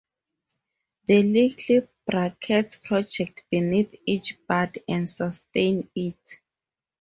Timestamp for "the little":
1.05-1.87